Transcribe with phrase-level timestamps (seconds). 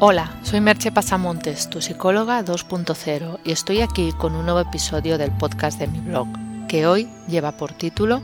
[0.00, 5.32] Hola, soy Merche Pasamontes, tu psicóloga 2.0, y estoy aquí con un nuevo episodio del
[5.32, 6.28] podcast de mi blog,
[6.68, 8.22] que hoy lleva por título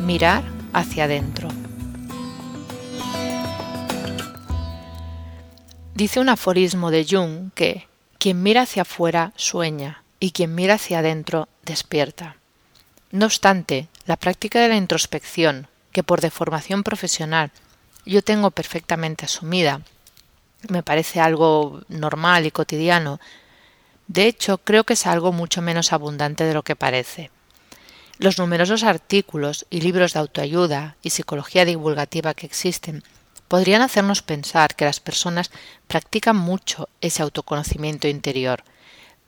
[0.00, 1.48] Mirar hacia adentro.
[5.94, 7.86] Dice un aforismo de Jung que
[8.18, 12.36] quien mira hacia afuera sueña y quien mira hacia adentro despierta.
[13.10, 17.50] No obstante, la práctica de la introspección, que por deformación profesional
[18.06, 19.82] yo tengo perfectamente asumida,
[20.68, 23.20] me parece algo normal y cotidiano.
[24.06, 27.30] De hecho, creo que es algo mucho menos abundante de lo que parece.
[28.18, 33.02] Los numerosos artículos y libros de autoayuda y psicología divulgativa que existen
[33.48, 35.50] podrían hacernos pensar que las personas
[35.86, 38.64] practican mucho ese autoconocimiento interior,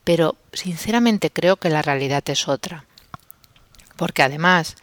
[0.04, 2.84] pero sinceramente creo que la realidad es otra.
[3.96, 4.76] Porque además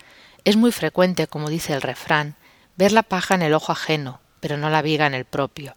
[0.45, 2.35] es muy frecuente, como dice el refrán,
[2.75, 5.75] ver la paja en el ojo ajeno, pero no la viga en el propio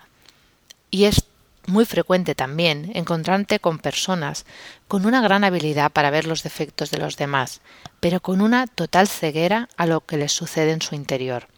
[0.95, 1.25] y es
[1.67, 4.47] muy frecuente también encontrarte con personas
[4.87, 7.63] con una gran habilidad para ver los defectos de los demás,
[7.99, 11.49] pero con una total ceguera a lo que les sucede en su interior,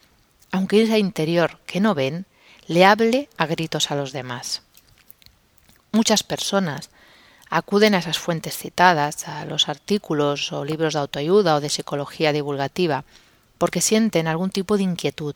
[0.52, 2.24] aunque ese interior que no ven
[2.66, 4.62] le hable a gritos a los demás.
[5.92, 6.88] Muchas personas
[7.50, 12.32] acuden a esas fuentes citadas, a los artículos o libros de autoayuda o de psicología
[12.32, 13.04] divulgativa,
[13.58, 15.34] porque sienten algún tipo de inquietud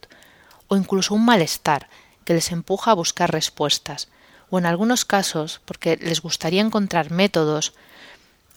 [0.68, 1.90] o incluso un malestar
[2.30, 4.06] que les empuja a buscar respuestas,
[4.50, 7.72] o en algunos casos porque les gustaría encontrar métodos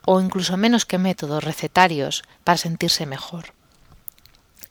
[0.06, 3.56] o incluso menos que métodos recetarios para sentirse mejor.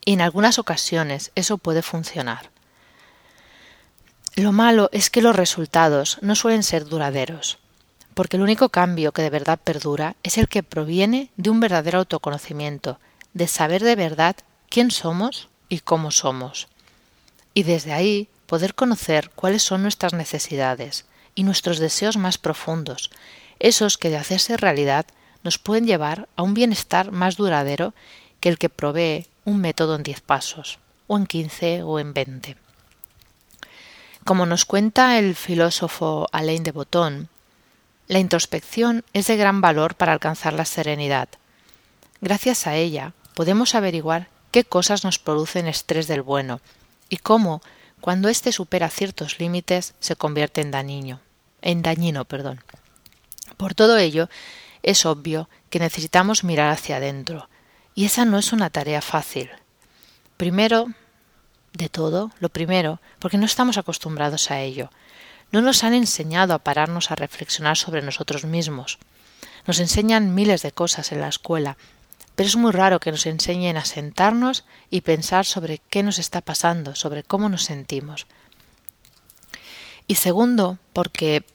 [0.05, 2.49] Y en algunas ocasiones eso puede funcionar.
[4.37, 7.57] Lo malo es que los resultados no suelen ser duraderos,
[8.13, 11.99] porque el único cambio que de verdad perdura es el que proviene de un verdadero
[11.99, 13.01] autoconocimiento,
[13.33, 14.37] de saber de verdad
[14.69, 16.69] quién somos y cómo somos.
[17.53, 23.09] Y desde ahí poder conocer cuáles son nuestras necesidades y nuestros deseos más profundos,
[23.57, 25.07] esos que de hacerse realidad
[25.43, 27.95] nos pueden llevar a un bienestar más duradero
[28.41, 30.77] que el que provee un método en diez pasos,
[31.07, 32.55] o en quince o en veinte.
[34.23, 37.29] Como nos cuenta el filósofo Alain de Botton,
[38.07, 41.27] la introspección es de gran valor para alcanzar la serenidad.
[42.21, 46.61] Gracias a ella podemos averiguar qué cosas nos producen estrés del bueno
[47.09, 47.63] y cómo
[48.03, 51.21] cuando éste supera ciertos límites, se convierte en dañino.
[51.61, 52.61] En dañino, perdón.
[53.55, 54.27] Por todo ello,
[54.81, 57.47] es obvio que necesitamos mirar hacia adentro,
[57.95, 59.51] y esa no es una tarea fácil.
[60.35, 60.87] Primero,
[61.71, 64.89] de todo, lo primero, porque no estamos acostumbrados a ello.
[65.53, 68.97] No nos han enseñado a pararnos a reflexionar sobre nosotros mismos.
[69.65, 71.77] Nos enseñan miles de cosas en la escuela,
[72.35, 76.41] pero es muy raro que nos enseñen a sentarnos y pensar sobre qué nos está
[76.41, 78.27] pasando, sobre cómo nos sentimos.
[80.07, 81.45] Y segundo, porque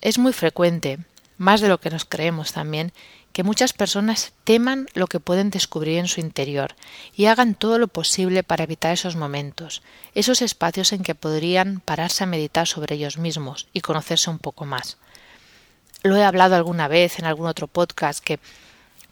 [0.00, 0.98] es muy frecuente,
[1.38, 2.92] más de lo que nos creemos también,
[3.32, 6.76] que muchas personas teman lo que pueden descubrir en su interior
[7.16, 9.82] y hagan todo lo posible para evitar esos momentos,
[10.14, 14.66] esos espacios en que podrían pararse a meditar sobre ellos mismos y conocerse un poco
[14.66, 14.98] más.
[16.04, 18.38] Lo he hablado alguna vez en algún otro podcast que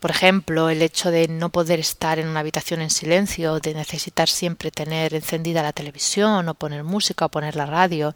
[0.02, 4.28] por ejemplo, el hecho de no poder estar en una habitación en silencio, de necesitar
[4.28, 8.12] siempre tener encendida la televisión o poner música o poner la radio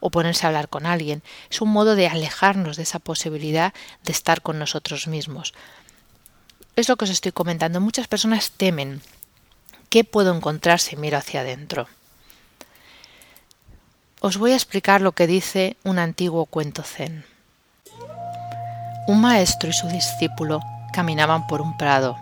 [0.00, 3.72] o ponerse a hablar con alguien, es un modo de alejarnos de esa posibilidad
[4.04, 5.54] de estar con nosotros mismos.
[6.76, 7.80] Es lo que os estoy comentando.
[7.80, 9.00] Muchas personas temen
[9.88, 11.88] qué puedo encontrar si miro hacia adentro.
[14.20, 17.24] Os voy a explicar lo que dice un antiguo cuento zen.
[19.06, 20.60] Un maestro y su discípulo
[20.92, 22.16] caminaban por un prado.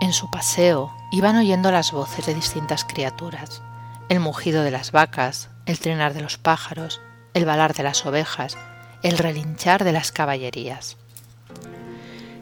[0.00, 3.62] En su paseo iban oyendo las voces de distintas criaturas,
[4.08, 7.00] el mugido de las vacas, el trenar de los pájaros,
[7.34, 8.56] el balar de las ovejas,
[9.02, 10.96] el relinchar de las caballerías.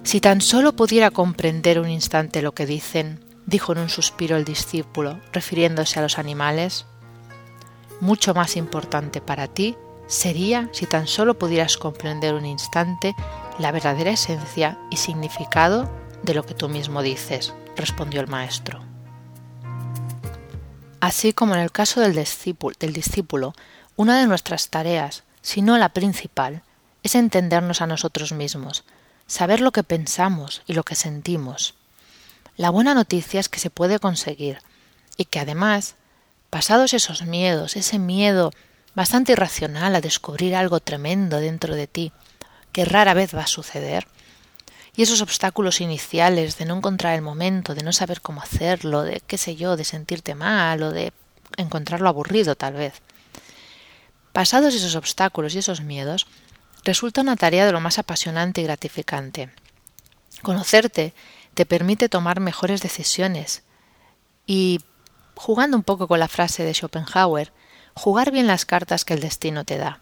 [0.02, 4.44] Si tan solo pudiera comprender un instante lo que dicen, dijo en un suspiro el
[4.44, 6.86] discípulo, refiriéndose a los animales,
[8.00, 9.76] mucho más importante para ti
[10.06, 13.14] sería si tan solo pudieras comprender un instante
[13.58, 15.90] la verdadera esencia y significado
[16.22, 18.80] de lo que tú mismo dices, respondió el maestro.
[21.00, 23.54] Así como en el caso del discípulo, del discípulo,
[23.96, 26.62] una de nuestras tareas, si no la principal,
[27.02, 28.84] es entendernos a nosotros mismos,
[29.26, 31.74] saber lo que pensamos y lo que sentimos.
[32.56, 34.58] La buena noticia es que se puede conseguir
[35.16, 35.96] y que además,
[36.50, 38.52] pasados esos miedos, ese miedo
[38.94, 42.12] bastante irracional a descubrir algo tremendo dentro de ti,
[42.72, 44.06] que rara vez va a suceder,
[44.96, 49.20] y esos obstáculos iniciales de no encontrar el momento, de no saber cómo hacerlo, de
[49.26, 51.12] qué sé yo, de sentirte mal o de
[51.56, 53.02] encontrarlo aburrido tal vez.
[54.32, 56.26] Pasados esos obstáculos y esos miedos,
[56.84, 59.50] resulta una tarea de lo más apasionante y gratificante.
[60.42, 61.12] Conocerte
[61.54, 63.62] te permite tomar mejores decisiones
[64.46, 64.80] y,
[65.34, 67.52] jugando un poco con la frase de Schopenhauer,
[67.94, 70.00] jugar bien las cartas que el destino te da.